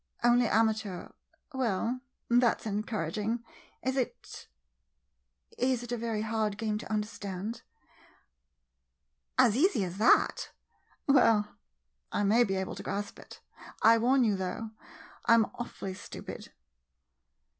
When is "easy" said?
9.55-9.83